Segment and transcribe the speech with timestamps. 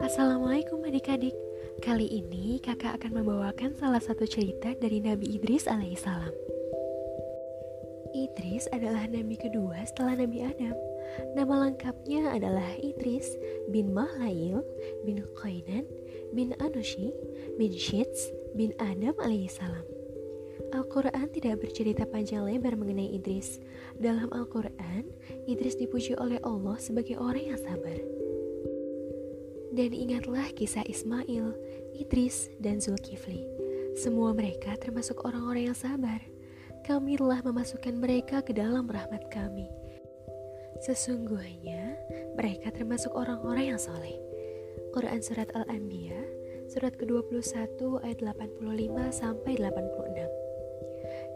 [0.00, 1.36] Assalamualaikum adik-adik.
[1.84, 6.32] Kali ini kakak akan membawakan salah satu cerita dari Nabi Idris alaihissalam.
[8.16, 10.72] Idris adalah nabi kedua setelah Nabi Adam.
[11.36, 13.28] Nama lengkapnya adalah Idris
[13.68, 14.64] bin Mahlail
[15.04, 15.84] bin Qainan
[16.32, 17.12] bin Anushi
[17.60, 19.97] bin Shits bin Adam alaihissalam
[20.68, 23.56] Al-Quran tidak bercerita panjang lebar mengenai Idris.
[23.96, 25.08] Dalam Al-Quran,
[25.48, 27.96] Idris dipuji oleh Allah sebagai orang yang sabar.
[29.72, 31.56] Dan ingatlah kisah Ismail,
[31.96, 33.48] Idris, dan Zulkifli.
[33.96, 36.20] Semua mereka termasuk orang-orang yang sabar.
[36.84, 39.68] Kami telah memasukkan mereka ke dalam rahmat kami.
[40.84, 41.96] Sesungguhnya
[42.38, 44.14] mereka termasuk orang-orang yang soleh.
[44.94, 46.16] Quran Surat Al-Anbiya,
[46.70, 50.47] surat ke-21 ayat 85 sampai 86.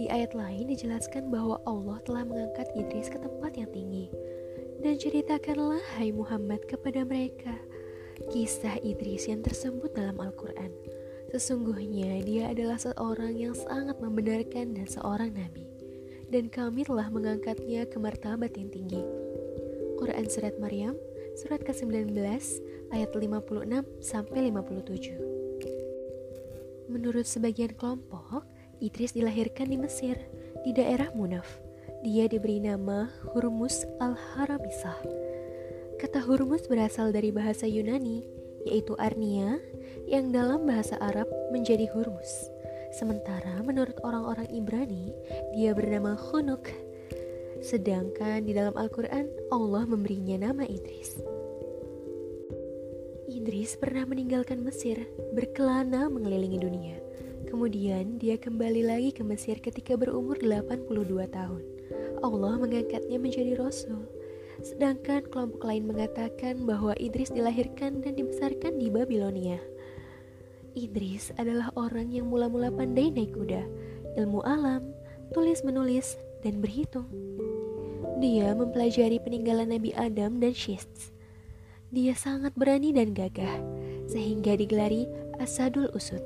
[0.00, 4.08] Di ayat lain dijelaskan bahwa Allah telah mengangkat Idris ke tempat yang tinggi.
[4.80, 7.52] Dan ceritakanlah hai Muhammad kepada mereka
[8.32, 10.72] kisah Idris yang tersebut dalam Al-Quran.
[11.36, 15.68] Sesungguhnya dia adalah seorang yang sangat membenarkan dan seorang nabi.
[16.32, 19.04] Dan kami telah mengangkatnya ke martabat yang tinggi.
[20.00, 20.96] Quran Surat Maryam,
[21.36, 22.16] surat ke-19,
[22.88, 26.88] ayat 56 sampai 57.
[26.88, 28.48] Menurut sebagian kelompok,
[28.80, 30.16] Idris dilahirkan di Mesir,
[30.64, 31.46] di daerah Munaf.
[32.00, 35.30] Dia diberi nama Hurmus al-Haramisah
[36.00, 38.24] Kata Hurmus berasal dari bahasa Yunani,
[38.64, 39.60] yaitu Arnia,
[40.08, 42.48] yang dalam bahasa Arab menjadi Hurmus.
[42.96, 45.12] Sementara menurut orang-orang Ibrani,
[45.52, 46.72] dia bernama Hunuk.
[47.60, 51.20] Sedangkan di dalam Al-Quran, Allah memberinya nama Idris.
[53.28, 55.04] Idris pernah meninggalkan Mesir,
[55.36, 57.09] berkelana mengelilingi dunia.
[57.50, 60.86] Kemudian dia kembali lagi ke Mesir ketika berumur 82
[61.34, 61.62] tahun.
[62.22, 64.06] Allah mengangkatnya menjadi Rasul.
[64.62, 69.58] Sedangkan kelompok lain mengatakan bahwa Idris dilahirkan dan dibesarkan di Babilonia.
[70.78, 73.66] Idris adalah orang yang mula-mula pandai naik kuda,
[74.14, 74.86] ilmu alam,
[75.34, 76.14] tulis-menulis,
[76.46, 77.10] dan berhitung.
[78.22, 81.10] Dia mempelajari peninggalan Nabi Adam dan Shist.
[81.90, 83.58] Dia sangat berani dan gagah,
[84.06, 85.10] sehingga digelari
[85.42, 86.22] Asadul Usud,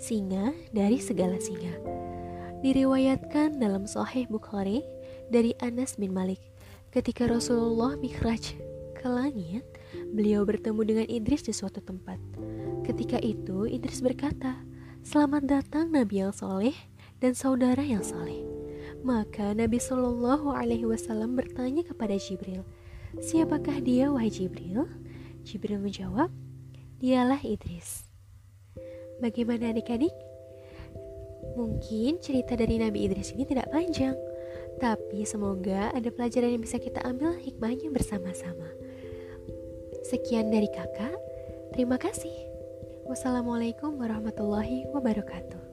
[0.00, 1.76] singa dari segala singa.
[2.64, 4.80] Diriwayatkan dalam Sahih Bukhari
[5.28, 6.50] dari Anas bin Malik
[6.90, 8.58] Ketika Rasulullah mikraj
[8.98, 9.62] ke langit,
[10.10, 12.18] beliau bertemu dengan Idris di suatu tempat.
[12.82, 14.58] Ketika itu, Idris berkata,
[15.06, 16.74] Selamat datang Nabi yang soleh
[17.22, 18.42] dan saudara yang soleh.
[19.06, 22.66] Maka Nabi Shallallahu Alaihi Wasallam bertanya kepada Jibril,
[23.22, 24.90] Siapakah dia, wahai Jibril?
[25.46, 26.34] Jibril menjawab,
[26.98, 28.09] Dialah Idris.
[29.20, 30.12] Bagaimana adik-adik?
[31.56, 34.16] Mungkin cerita dari Nabi Idris ini tidak panjang,
[34.80, 38.68] tapi semoga ada pelajaran yang bisa kita ambil hikmahnya bersama-sama.
[40.08, 41.14] Sekian dari kakak,
[41.76, 42.32] terima kasih.
[43.04, 45.69] Wassalamualaikum warahmatullahi wabarakatuh.